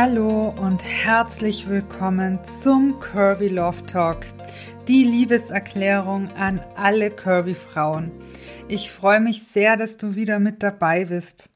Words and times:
Hallo 0.00 0.54
und 0.56 0.84
herzlich 0.84 1.68
willkommen 1.68 2.38
zum 2.44 3.00
Curvy 3.00 3.48
Love 3.48 3.84
Talk, 3.86 4.26
die 4.86 5.02
Liebeserklärung 5.02 6.30
an 6.36 6.60
alle 6.76 7.10
Curvy 7.10 7.56
Frauen. 7.56 8.12
Ich 8.68 8.92
freue 8.92 9.18
mich 9.18 9.42
sehr, 9.42 9.76
dass 9.76 9.96
du 9.96 10.14
wieder 10.14 10.38
mit 10.38 10.62
dabei 10.62 11.06
bist. 11.06 11.50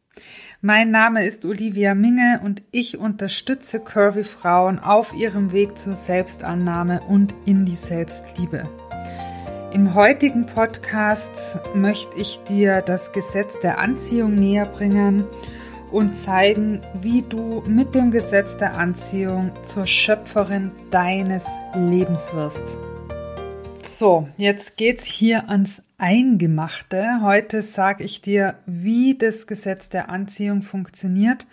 Mein 0.61 0.91
Name 0.91 1.25
ist 1.25 1.45
Olivia 1.45 1.95
Minge 1.95 2.41
und 2.43 2.65
ich 2.73 2.99
unterstütze 2.99 3.79
Curvy 3.79 4.25
Frauen 4.25 4.81
auf 4.81 5.15
ihrem 5.15 5.53
Weg 5.53 5.79
zur 5.79 5.95
Selbstannahme 5.95 7.01
und 7.07 7.37
in 7.45 7.65
die 7.65 7.77
Selbstliebe. 7.77 8.69
Im 9.73 9.95
heutigen 9.95 10.47
Podcast 10.47 11.61
möchte 11.77 12.17
ich 12.17 12.43
dir 12.49 12.83
das 12.83 13.13
Gesetz 13.13 13.61
der 13.61 13.79
Anziehung 13.79 14.35
näher 14.35 14.67
bringen 14.67 15.27
und 15.93 16.17
zeigen, 16.17 16.81
wie 17.01 17.23
du 17.23 17.63
mit 17.67 17.95
dem 17.95 18.11
Gesetz 18.11 18.57
der 18.57 18.75
Anziehung 18.75 19.53
zur 19.63 19.87
Schöpferin 19.87 20.73
deines 20.91 21.47
Lebens 21.75 22.33
wirst. 22.35 22.79
So, 23.83 24.27
jetzt 24.39 24.77
geht's 24.77 25.05
hier 25.05 25.49
ans 25.51 25.83
Eingemachte. 25.99 27.21
Heute 27.21 27.63
sage 27.63 28.05
ich 28.05 28.23
dir, 28.23 28.57
wie 28.67 29.17
das 29.17 29.47
Gesetz 29.47 29.89
der 29.91 30.09
Anziehung 30.09 30.63
funktioniert. 30.63 31.47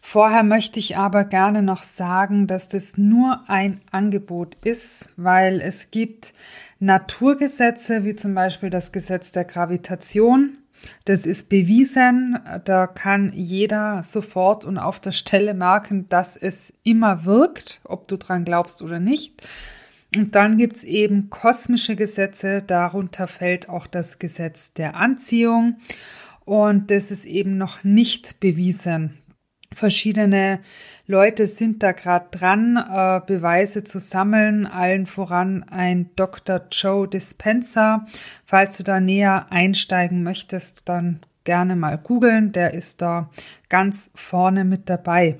Vorher 0.00 0.42
möchte 0.42 0.78
ich 0.78 0.96
aber 0.96 1.24
gerne 1.24 1.62
noch 1.62 1.82
sagen, 1.82 2.46
dass 2.46 2.68
das 2.68 2.96
nur 2.96 3.42
ein 3.48 3.82
Angebot 3.90 4.56
ist, 4.64 5.10
weil 5.16 5.60
es 5.60 5.90
gibt 5.90 6.32
Naturgesetze, 6.80 8.04
wie 8.04 8.16
zum 8.16 8.34
Beispiel 8.34 8.70
das 8.70 8.90
Gesetz 8.90 9.32
der 9.32 9.44
Gravitation. 9.44 10.56
Das 11.04 11.26
ist 11.26 11.48
bewiesen. 11.48 12.38
Da 12.64 12.86
kann 12.86 13.32
jeder 13.34 14.02
sofort 14.02 14.64
und 14.64 14.78
auf 14.78 15.00
der 15.00 15.12
Stelle 15.12 15.54
merken, 15.54 16.08
dass 16.08 16.36
es 16.36 16.72
immer 16.82 17.24
wirkt, 17.24 17.80
ob 17.84 18.08
du 18.08 18.16
dran 18.16 18.44
glaubst 18.44 18.82
oder 18.82 19.00
nicht. 19.00 19.42
Und 20.16 20.34
dann 20.34 20.56
gibt's 20.56 20.84
eben 20.84 21.30
kosmische 21.30 21.96
Gesetze. 21.96 22.62
Darunter 22.62 23.28
fällt 23.28 23.68
auch 23.68 23.86
das 23.86 24.18
Gesetz 24.18 24.72
der 24.72 24.96
Anziehung. 24.96 25.76
Und 26.44 26.90
das 26.90 27.10
ist 27.10 27.26
eben 27.26 27.58
noch 27.58 27.84
nicht 27.84 28.40
bewiesen. 28.40 29.18
Verschiedene 29.78 30.58
Leute 31.06 31.46
sind 31.46 31.84
da 31.84 31.92
gerade 31.92 32.26
dran, 32.32 32.76
äh, 32.76 33.20
Beweise 33.24 33.84
zu 33.84 34.00
sammeln, 34.00 34.66
allen 34.66 35.06
voran 35.06 35.62
ein 35.70 36.10
Dr. 36.16 36.62
Joe 36.72 37.06
Dispenza. 37.06 38.04
Falls 38.44 38.78
du 38.78 38.82
da 38.82 38.98
näher 38.98 39.52
einsteigen 39.52 40.24
möchtest, 40.24 40.88
dann 40.88 41.20
gerne 41.44 41.76
mal 41.76 41.96
googeln, 41.96 42.50
der 42.50 42.74
ist 42.74 43.02
da 43.02 43.30
ganz 43.68 44.10
vorne 44.16 44.64
mit 44.64 44.90
dabei. 44.90 45.36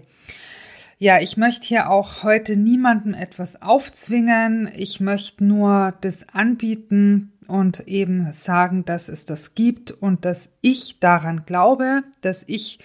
Ja, 0.99 1.19
ich 1.19 1.37
möchte 1.37 1.67
hier 1.67 1.91
auch 1.91 2.23
heute 2.23 2.57
niemandem 2.57 3.15
etwas 3.15 3.61
aufzwingen. 3.61 4.71
Ich 4.73 5.01
möchte 5.01 5.43
nur 5.43 5.95
das 6.01 6.29
anbieten 6.33 7.33
und 7.49 7.89
eben 7.89 8.31
sagen, 8.31 8.85
dass 8.85 9.09
es 9.09 9.25
das 9.25 9.57
gibt 9.57 9.91
und 9.91 10.25
dass 10.25 10.49
ich 10.61 11.01
daran 11.01 11.45
glaube, 11.45 12.05
dass 12.21 12.45
ich 12.47 12.79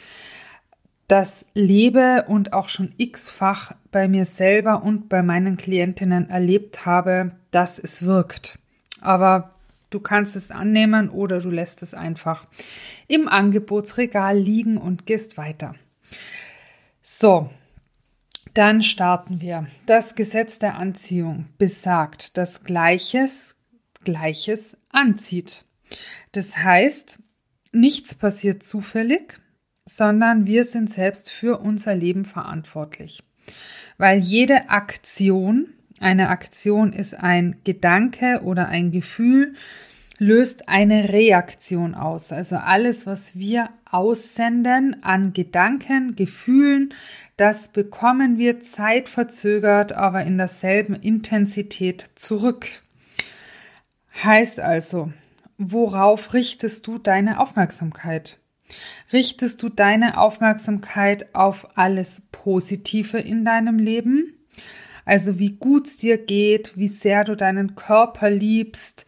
das 1.13 1.45
lebe 1.53 2.25
und 2.27 2.53
auch 2.53 2.69
schon 2.69 2.91
x-fach 2.97 3.73
bei 3.91 4.07
mir 4.07 4.25
selber 4.25 4.81
und 4.81 5.09
bei 5.09 5.21
meinen 5.21 5.57
Klientinnen 5.57 6.27
erlebt 6.27 6.87
habe, 6.87 7.33
dass 7.51 7.77
es 7.77 8.01
wirkt. 8.01 8.57
Aber 8.99 9.53
du 9.91 9.99
kannst 9.99 10.35
es 10.35 10.49
annehmen 10.49 11.09
oder 11.09 11.37
du 11.39 11.51
lässt 11.51 11.83
es 11.83 11.93
einfach 11.93 12.47
im 13.07 13.27
Angebotsregal 13.27 14.35
liegen 14.35 14.79
und 14.79 15.05
gehst 15.05 15.37
weiter. 15.37 15.75
So, 17.03 17.47
dann 18.55 18.81
starten 18.81 19.39
wir. 19.39 19.67
Das 19.85 20.15
Gesetz 20.15 20.57
der 20.57 20.77
Anziehung 20.77 21.45
besagt, 21.59 22.37
dass 22.37 22.63
Gleiches 22.63 23.53
Gleiches 24.03 24.77
anzieht. 24.89 25.63
Das 26.31 26.57
heißt, 26.57 27.19
nichts 27.71 28.15
passiert 28.15 28.63
zufällig, 28.63 29.39
sondern 29.85 30.45
wir 30.45 30.63
sind 30.65 30.89
selbst 30.89 31.29
für 31.29 31.59
unser 31.59 31.95
Leben 31.95 32.25
verantwortlich. 32.25 33.23
Weil 33.97 34.19
jede 34.19 34.69
Aktion, 34.69 35.67
eine 35.99 36.29
Aktion 36.29 36.93
ist 36.93 37.13
ein 37.13 37.57
Gedanke 37.63 38.41
oder 38.43 38.67
ein 38.67 38.91
Gefühl, 38.91 39.53
löst 40.17 40.69
eine 40.69 41.09
Reaktion 41.09 41.95
aus. 41.95 42.31
Also 42.31 42.55
alles, 42.55 43.05
was 43.05 43.35
wir 43.35 43.69
aussenden 43.89 45.03
an 45.03 45.33
Gedanken, 45.33 46.15
Gefühlen, 46.15 46.93
das 47.37 47.69
bekommen 47.69 48.37
wir 48.37 48.61
zeitverzögert, 48.61 49.93
aber 49.93 50.23
in 50.23 50.37
derselben 50.37 50.95
Intensität 50.95 52.11
zurück. 52.15 52.67
Heißt 54.23 54.59
also, 54.59 55.11
worauf 55.57 56.33
richtest 56.33 56.87
du 56.87 56.99
deine 56.99 57.39
Aufmerksamkeit? 57.39 58.39
Richtest 59.11 59.61
du 59.61 59.69
deine 59.69 60.17
Aufmerksamkeit 60.17 61.33
auf 61.35 61.77
alles 61.77 62.23
Positive 62.31 63.19
in 63.19 63.45
deinem 63.45 63.77
Leben? 63.77 64.33
Also 65.05 65.37
wie 65.37 65.51
gut 65.51 65.87
es 65.87 65.97
dir 65.97 66.17
geht, 66.17 66.73
wie 66.77 66.87
sehr 66.87 67.23
du 67.23 67.35
deinen 67.35 67.75
Körper 67.75 68.29
liebst, 68.29 69.05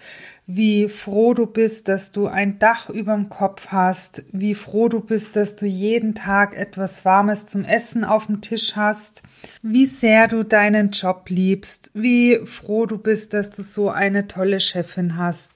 wie 0.48 0.88
froh 0.88 1.34
du 1.34 1.48
bist, 1.48 1.88
dass 1.88 2.12
du 2.12 2.28
ein 2.28 2.60
Dach 2.60 2.90
überm 2.90 3.30
Kopf 3.30 3.70
hast, 3.70 4.24
wie 4.32 4.54
froh 4.54 4.90
du 4.90 5.00
bist, 5.00 5.36
dass 5.36 5.56
du 5.56 5.66
jeden 5.66 6.14
Tag 6.14 6.56
etwas 6.56 7.04
Warmes 7.04 7.48
zum 7.48 7.64
Essen 7.64 8.04
auf 8.04 8.28
dem 8.28 8.42
Tisch 8.42 8.76
hast, 8.76 9.24
wie 9.64 9.86
sehr 9.86 10.28
du 10.28 10.44
deinen 10.44 10.92
Job 10.92 11.30
liebst, 11.30 11.92
wie 11.94 12.46
froh 12.46 12.86
du 12.86 12.98
bist, 12.98 13.34
dass 13.34 13.50
du 13.50 13.64
so 13.64 13.90
eine 13.90 14.28
tolle 14.28 14.60
Chefin 14.60 15.18
hast 15.18 15.54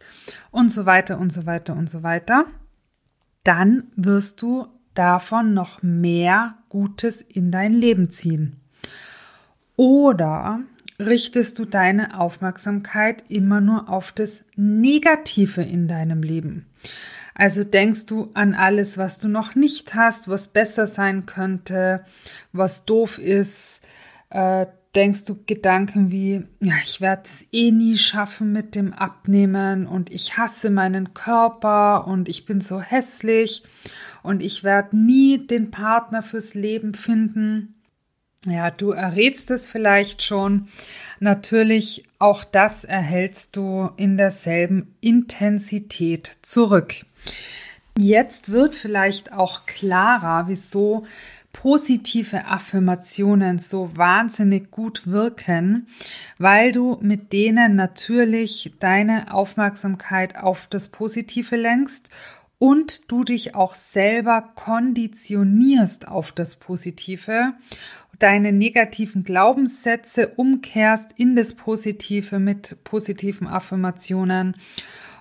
und 0.50 0.70
so 0.72 0.86
weiter 0.86 1.20
und 1.20 1.32
so 1.32 1.46
weiter 1.46 1.76
und 1.76 1.90
so 1.90 2.02
weiter 2.02 2.46
dann 3.50 3.86
wirst 3.96 4.44
du 4.44 4.68
davon 4.94 5.56
noch 5.56 5.82
mehr 5.82 6.54
Gutes 6.70 7.20
in 7.20 7.50
dein 7.50 7.74
Leben 7.74 8.12
ziehen. 8.12 8.58
Oder 9.76 10.60
richtest 11.00 11.58
du 11.58 11.66
deine 11.66 12.20
Aufmerksamkeit 12.20 13.24
immer 13.28 13.60
nur 13.60 13.90
auf 13.90 14.12
das 14.12 14.44
Negative 14.56 15.64
in 15.64 15.88
deinem 15.88 16.22
Leben? 16.22 16.68
Also 17.34 17.64
denkst 17.64 18.06
du 18.06 18.30
an 18.36 18.54
alles, 18.54 19.00
was 19.00 19.18
du 19.18 19.30
noch 19.30 19.56
nicht 19.56 19.96
hast, 19.96 20.28
was 20.28 20.50
besser 20.50 20.86
sein 20.86 21.26
könnte, 21.26 22.06
was 22.54 22.86
doof 22.86 23.18
ist, 23.18 23.82
äh, 24.30 24.68
denkst 24.96 25.26
du 25.26 25.44
Gedanken 25.46 26.12
wie, 26.12 26.44
ja, 26.60 26.74
ich 26.84 27.00
werde 27.00 27.24
es 27.26 27.46
eh 27.52 27.72
nie 27.72 27.98
schaffen 27.98 28.52
mit 28.52 28.76
dem 28.76 28.94
Abnehmen 28.94 29.86
und 29.86 30.12
ich 30.12 30.38
hasse 30.38 30.70
meinen 30.70 31.14
Körper 31.14 32.08
und 32.08 32.28
ich 32.28 32.46
bin 32.46 32.60
so 32.60 32.80
hässlich 32.82 33.64
und 34.24 34.42
ich 34.42 34.64
werde 34.64 34.98
nie 34.98 35.46
den 35.46 35.72
Partner 35.72 36.24
fürs 36.24 36.56
Leben 36.56 36.94
finden. 36.94 37.76
Ja, 38.46 38.72
du 38.72 38.92
errätst 38.92 39.52
es 39.52 39.68
vielleicht 39.68 40.24
schon. 40.24 40.70
Natürlich, 41.20 42.06
auch 42.20 42.44
das 42.44 42.86
erhältst 42.86 43.58
du 43.58 43.90
in 43.98 44.18
derselben 44.18 44.96
Intensität 45.02 46.38
zurück. 46.42 47.06
Jetzt 47.98 48.52
wird 48.52 48.76
vielleicht 48.76 49.34
auch 49.34 49.66
klarer, 49.66 50.48
wieso 50.48 51.06
positive 51.54 52.46
Affirmationen 52.46 53.60
so 53.60 53.92
wahnsinnig 53.96 54.72
gut 54.72 55.08
wirken, 55.08 55.88
weil 56.38 56.72
du 56.72 56.98
mit 57.02 57.34
denen 57.34 57.76
natürlich 57.76 58.74
deine 58.80 59.34
Aufmerksamkeit 59.34 60.38
auf 60.38 60.68
das 60.68 60.90
Positive 60.90 61.56
lenkst 61.56 62.10
und 62.60 63.12
du 63.12 63.24
dich 63.24 63.56
auch 63.56 63.74
selber 63.74 64.42
konditionierst 64.56 66.08
auf 66.08 66.32
das 66.32 66.56
Positive, 66.58 67.54
deine 68.20 68.52
negativen 68.52 69.24
Glaubenssätze 69.24 70.28
umkehrst 70.28 71.12
in 71.16 71.36
das 71.36 71.56
Positive 71.56 72.40
mit 72.40 72.84
positiven 72.84 73.48
Affirmationen 73.48 74.56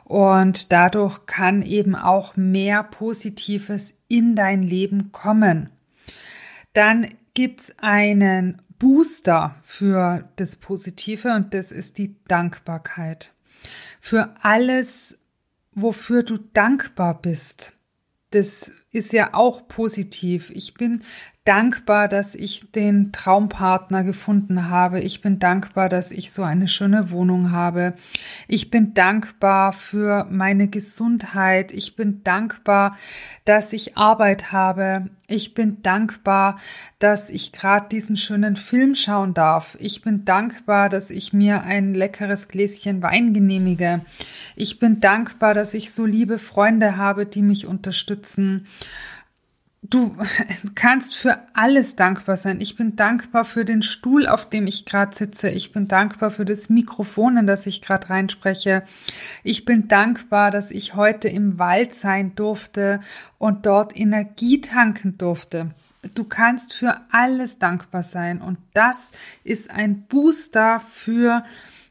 und 0.04 0.72
dadurch 0.72 1.26
kann 1.26 1.62
eben 1.62 1.94
auch 1.94 2.36
mehr 2.36 2.82
Positives 2.82 3.94
in 4.08 4.34
dein 4.34 4.62
Leben 4.62 5.12
kommen. 5.12 5.70
Dann 6.78 7.08
gibt's 7.34 7.74
einen 7.78 8.62
Booster 8.78 9.56
für 9.62 10.28
das 10.36 10.54
Positive 10.54 11.34
und 11.34 11.52
das 11.52 11.72
ist 11.72 11.98
die 11.98 12.14
Dankbarkeit. 12.28 13.32
Für 14.00 14.36
alles, 14.42 15.18
wofür 15.72 16.22
du 16.22 16.38
dankbar 16.38 17.20
bist. 17.20 17.72
Das 18.30 18.70
ist 18.92 19.12
ja 19.12 19.34
auch 19.34 19.66
positiv. 19.66 20.52
Ich 20.54 20.74
bin 20.74 21.02
dankbar, 21.44 22.06
dass 22.06 22.36
ich 22.36 22.70
den 22.70 23.10
Traumpartner 23.10 24.04
gefunden 24.04 24.70
habe. 24.70 25.00
Ich 25.00 25.20
bin 25.20 25.40
dankbar, 25.40 25.88
dass 25.88 26.12
ich 26.12 26.30
so 26.30 26.44
eine 26.44 26.68
schöne 26.68 27.10
Wohnung 27.10 27.50
habe. 27.50 27.94
Ich 28.46 28.70
bin 28.70 28.94
dankbar 28.94 29.72
für 29.72 30.28
meine 30.30 30.68
Gesundheit. 30.68 31.72
Ich 31.72 31.96
bin 31.96 32.22
dankbar, 32.22 32.96
dass 33.44 33.72
ich 33.72 33.96
Arbeit 33.96 34.52
habe. 34.52 35.10
Ich 35.30 35.52
bin 35.52 35.82
dankbar, 35.82 36.58
dass 37.00 37.28
ich 37.28 37.52
gerade 37.52 37.86
diesen 37.90 38.16
schönen 38.16 38.56
Film 38.56 38.94
schauen 38.94 39.34
darf. 39.34 39.76
Ich 39.78 40.00
bin 40.00 40.24
dankbar, 40.24 40.88
dass 40.88 41.10
ich 41.10 41.34
mir 41.34 41.64
ein 41.64 41.92
leckeres 41.92 42.48
Gläschen 42.48 43.02
Wein 43.02 43.34
genehmige. 43.34 44.00
Ich 44.56 44.78
bin 44.78 45.00
dankbar, 45.00 45.52
dass 45.52 45.74
ich 45.74 45.92
so 45.92 46.06
liebe 46.06 46.38
Freunde 46.38 46.96
habe, 46.96 47.26
die 47.26 47.42
mich 47.42 47.66
unterstützen. 47.66 48.66
Du 49.82 50.16
kannst 50.74 51.14
für 51.14 51.38
alles 51.54 51.94
dankbar 51.94 52.36
sein. 52.36 52.60
Ich 52.60 52.76
bin 52.76 52.96
dankbar 52.96 53.44
für 53.44 53.64
den 53.64 53.82
Stuhl, 53.82 54.26
auf 54.26 54.48
dem 54.50 54.66
ich 54.66 54.84
gerade 54.84 55.14
sitze. 55.14 55.48
Ich 55.48 55.72
bin 55.72 55.86
dankbar 55.86 56.30
für 56.30 56.44
das 56.44 56.68
Mikrofon, 56.68 57.36
in 57.36 57.46
das 57.46 57.66
ich 57.66 57.80
gerade 57.80 58.10
reinspreche. 58.10 58.82
Ich 59.44 59.64
bin 59.64 59.86
dankbar, 59.86 60.50
dass 60.50 60.72
ich 60.72 60.94
heute 60.94 61.28
im 61.28 61.58
Wald 61.58 61.94
sein 61.94 62.34
durfte 62.34 63.00
und 63.38 63.66
dort 63.66 63.96
Energie 63.96 64.60
tanken 64.60 65.16
durfte. 65.16 65.70
Du 66.14 66.24
kannst 66.24 66.74
für 66.74 67.00
alles 67.10 67.58
dankbar 67.58 68.02
sein 68.02 68.40
und 68.42 68.58
das 68.74 69.12
ist 69.44 69.70
ein 69.70 70.02
Booster 70.02 70.80
für 70.80 71.42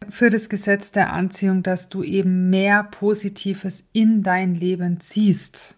für 0.09 0.29
das 0.29 0.49
Gesetz 0.49 0.91
der 0.91 1.11
Anziehung, 1.11 1.63
dass 1.63 1.89
du 1.89 2.03
eben 2.03 2.49
mehr 2.51 2.83
Positives 2.83 3.85
in 3.93 4.21
dein 4.21 4.53
Leben 4.53 4.99
ziehst. 4.99 5.75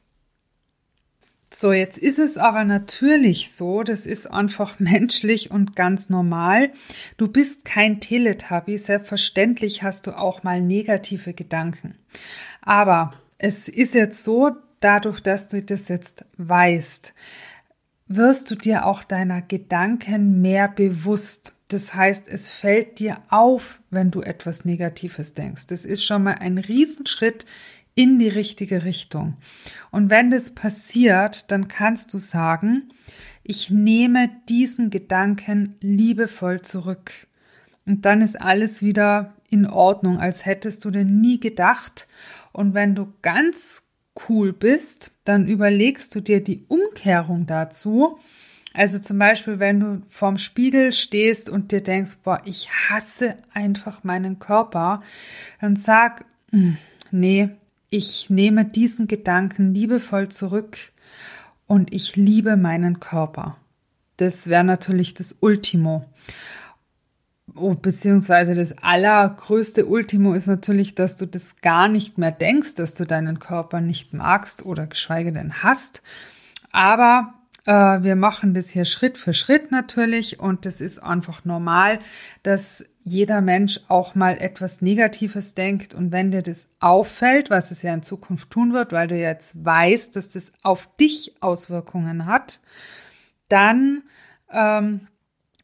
So, 1.52 1.74
jetzt 1.74 1.98
ist 1.98 2.20
es 2.20 2.38
aber 2.38 2.64
natürlich 2.64 3.52
so, 3.52 3.82
das 3.84 4.06
ist 4.06 4.28
einfach 4.28 4.80
menschlich 4.80 5.52
und 5.52 5.76
ganz 5.76 6.10
normal. 6.10 6.72
Du 7.18 7.28
bist 7.28 7.66
kein 7.66 8.00
Teletubby, 8.00 8.78
selbstverständlich 8.78 9.84
hast 9.84 10.08
du 10.08 10.18
auch 10.18 10.44
mal 10.44 10.62
negative 10.62 11.34
Gedanken. 11.34 11.96
Aber 12.62 13.14
es 13.38 13.68
ist 13.68 13.96
jetzt 13.96 14.24
so, 14.24 14.52
dadurch, 14.80 15.22
dass 15.22 15.48
du 15.48 15.62
das 15.62 15.88
jetzt 15.88 16.26
weißt, 16.38 17.14
wirst 18.08 18.52
du 18.52 18.56
dir 18.56 18.86
auch 18.86 19.04
deiner 19.04 19.42
Gedanken 19.42 20.42
mehr 20.42 20.68
bewusst. 20.68 21.54
Das 21.68 21.94
heißt, 21.94 22.28
es 22.28 22.50
fällt 22.50 23.00
dir 23.00 23.18
auf, 23.30 23.82
wenn 23.92 24.10
du 24.10 24.22
etwas 24.22 24.66
Negatives 24.66 25.36
denkst. 25.36 25.68
Das 25.68 25.86
ist 25.86 26.04
schon 26.04 26.24
mal 26.24 26.36
ein 26.36 26.58
Riesenschritt 26.58 27.46
in 28.00 28.18
die 28.18 28.30
richtige 28.30 28.86
Richtung. 28.86 29.36
Und 29.92 30.10
wenn 30.10 30.32
das 30.32 30.56
passiert, 30.56 31.52
dann 31.52 31.68
kannst 31.68 32.14
du 32.14 32.18
sagen, 32.18 32.88
ich 33.44 33.72
nehme 33.72 34.30
diesen 34.48 34.90
Gedanken 34.90 35.76
liebevoll 35.82 36.62
zurück. 36.62 37.12
Und 37.86 38.06
dann 38.06 38.22
ist 38.22 38.40
alles 38.40 38.82
wieder 38.82 39.34
in 39.50 39.66
Ordnung, 39.66 40.18
als 40.18 40.46
hättest 40.46 40.86
du 40.86 40.92
denn 40.92 41.20
nie 41.20 41.42
gedacht. 41.42 42.08
Und 42.54 42.74
wenn 42.74 42.96
du 42.96 43.12
ganz 43.22 43.90
cool 44.30 44.54
bist, 44.54 45.12
dann 45.26 45.46
überlegst 45.46 46.16
du 46.16 46.22
dir 46.22 46.42
die 46.42 46.64
Umkehrung 46.70 47.48
dazu. 47.48 48.18
Also 48.74 49.00
zum 49.00 49.20
Beispiel, 49.20 49.60
wenn 49.60 49.82
du 49.82 50.02
vorm 50.08 50.38
Spiegel 50.38 50.94
stehst 50.94 51.50
und 51.50 51.74
dir 51.74 51.82
denkst, 51.82 52.20
boah, 52.24 52.42
ich 52.46 52.70
hasse 52.70 53.36
einfach 53.54 54.06
meinen 54.06 54.40
Körper, 54.40 55.02
dann 55.60 55.76
sag, 55.76 56.24
hm, 56.52 56.78
nee, 57.12 57.50
ich 57.90 58.30
nehme 58.30 58.66
diesen 58.66 59.08
Gedanken 59.08 59.74
liebevoll 59.74 60.30
zurück 60.30 60.78
und 61.68 61.94
ich 61.94 62.16
liebe 62.16 62.58
meinen 62.58 63.00
Körper. 63.00 63.58
Das 64.18 64.48
wäre 64.48 64.64
natürlich 64.64 65.14
das 65.14 65.38
Ultimo. 65.40 66.06
Oh, 67.56 67.74
beziehungsweise 67.74 68.54
das 68.54 68.78
allergrößte 68.78 69.86
Ultimo 69.86 70.34
ist 70.34 70.48
natürlich, 70.48 70.96
dass 70.96 71.18
du 71.18 71.26
das 71.26 71.56
gar 71.62 71.88
nicht 71.88 72.18
mehr 72.18 72.32
denkst, 72.32 72.76
dass 72.76 72.94
du 72.94 73.06
deinen 73.06 73.40
Körper 73.40 73.82
nicht 73.82 74.14
magst 74.14 74.66
oder 74.66 74.88
geschweige 74.88 75.32
denn 75.32 75.64
hast. 75.64 76.04
Aber 76.72 77.34
wir 77.74 78.16
machen 78.16 78.54
das 78.54 78.70
hier 78.70 78.86
Schritt 78.86 79.18
für 79.18 79.34
Schritt 79.34 79.72
natürlich 79.72 80.40
und 80.40 80.66
das 80.66 80.82
ist 80.82 81.04
einfach 81.04 81.46
normal, 81.46 82.00
dass 82.42 82.84
jeder 83.04 83.42
Mensch 83.42 83.80
auch 83.88 84.16
mal 84.16 84.38
etwas 84.40 84.82
Negatives 84.82 85.54
denkt 85.54 85.94
und 85.94 86.12
wenn 86.12 86.32
dir 86.32 86.42
das 86.42 86.68
auffällt, 86.80 87.50
was 87.50 87.72
es 87.72 87.82
ja 87.82 87.94
in 87.94 88.04
Zukunft 88.04 88.50
tun 88.50 88.74
wird, 88.74 88.92
weil 88.92 89.08
du 89.08 89.16
jetzt 89.16 89.64
weißt, 89.64 90.16
dass 90.16 90.30
das 90.30 90.52
auf 90.64 90.90
dich 90.98 91.36
Auswirkungen 91.42 92.26
hat, 92.26 92.60
dann 93.50 94.04
ähm, 94.52 95.08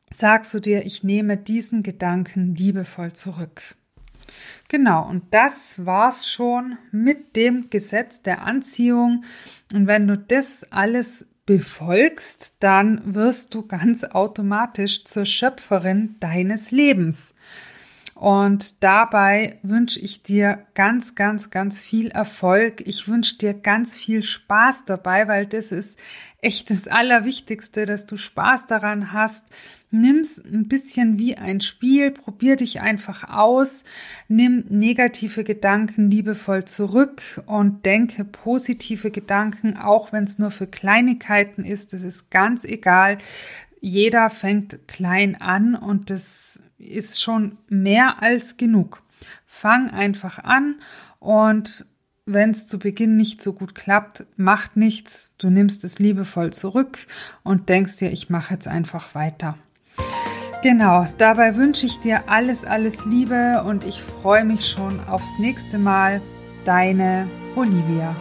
sagst 0.10 0.54
du 0.54 0.60
dir, 0.60 0.86
ich 0.86 1.04
nehme 1.04 1.38
diesen 1.38 1.84
Gedanken 1.84 2.56
liebevoll 2.56 3.14
zurück. 3.14 3.76
Genau, 4.68 5.08
und 5.08 5.34
das 5.34 5.86
war's 5.86 6.30
schon 6.30 6.78
mit 6.92 7.36
dem 7.36 7.70
Gesetz 7.70 8.22
der 8.22 8.42
Anziehung. 8.42 9.24
Und 9.74 9.88
wenn 9.88 10.08
du 10.08 10.18
das 10.18 10.72
alles 10.72 11.26
befolgst, 11.46 12.56
dann 12.60 13.16
wirst 13.16 13.54
du 13.54 13.68
ganz 13.68 14.04
automatisch 14.04 15.04
zur 15.04 15.26
Schöpferin 15.26 16.16
deines 16.20 16.72
Lebens. 16.72 17.36
Und 18.18 18.82
dabei 18.82 19.60
wünsche 19.62 20.00
ich 20.00 20.24
dir 20.24 20.66
ganz, 20.74 21.16
ganz, 21.16 21.50
ganz 21.50 21.82
viel 21.82 22.08
Erfolg. 22.08 22.82
Ich 22.88 23.10
wünsche 23.10 23.38
dir 23.38 23.54
ganz 23.54 23.98
viel 23.98 24.24
Spaß 24.24 24.86
dabei, 24.86 25.28
weil 25.28 25.46
das 25.46 25.74
ist 25.74 26.00
echt 26.40 26.70
das 26.70 26.88
Allerwichtigste, 26.88 27.86
dass 27.86 28.06
du 28.06 28.16
Spaß 28.16 28.68
daran 28.68 29.12
hast. 29.12 29.48
Nimm's 29.92 30.42
ein 30.42 30.70
bisschen 30.70 31.20
wie 31.20 31.38
ein 31.38 31.60
Spiel, 31.60 32.12
probier 32.12 32.56
dich 32.56 32.80
einfach 32.80 33.30
aus, 33.30 33.84
nimm 34.30 34.64
negative 34.70 35.44
Gedanken 35.44 36.10
liebevoll 36.10 36.64
zurück 36.64 37.22
und 37.48 37.86
denke 37.86 38.24
positive 38.24 39.12
Gedanken, 39.12 39.76
auch 39.76 40.14
wenn 40.14 40.24
es 40.24 40.40
nur 40.40 40.52
für 40.52 40.68
Kleinigkeiten 40.68 41.66
ist. 41.66 41.92
Das 41.92 42.02
ist 42.02 42.32
ganz 42.32 42.64
egal. 42.64 43.18
Jeder 43.82 44.30
fängt 44.30 44.88
klein 44.88 45.36
an 45.36 45.76
und 45.76 46.10
das 46.10 46.62
ist 46.78 47.22
schon 47.22 47.58
mehr 47.68 48.22
als 48.22 48.58
genug. 48.58 49.02
Fang 49.46 49.90
einfach 49.90 50.40
an 50.40 50.76
und 51.20 51.86
wenn 52.26 52.52
es 52.52 52.66
zu 52.66 52.80
Beginn 52.80 53.18
nicht 53.18 53.42
so 53.42 53.54
gut 53.54 53.76
klappt, 53.76 54.26
macht 54.36 54.78
nichts. 54.78 55.34
Du 55.38 55.50
nimmst 55.50 55.84
es 55.84 56.00
liebevoll 56.00 56.52
zurück 56.52 56.98
und 57.44 57.70
denkst 57.70 57.98
dir, 57.98 58.12
ich 58.12 58.30
mache 58.30 58.56
jetzt 58.56 58.68
einfach 58.68 59.14
weiter. 59.14 59.58
Genau, 60.64 61.08
dabei 61.20 61.56
wünsche 61.56 61.86
ich 61.86 62.00
dir 62.00 62.28
alles, 62.28 62.66
alles 62.66 63.06
Liebe 63.06 63.64
und 63.68 63.84
ich 63.84 64.02
freue 64.02 64.44
mich 64.44 64.68
schon 64.68 65.00
aufs 65.02 65.38
nächste 65.38 65.78
Mal. 65.78 66.22
Deine 66.66 67.30
Olivia. 67.56 68.16